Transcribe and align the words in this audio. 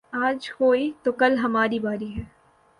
آج 0.19 0.49
کوئی 0.51 0.91
تو 1.03 1.11
کل 1.11 1.37
ہماری 1.37 1.79
باری 1.79 2.15
ہے 2.15 2.23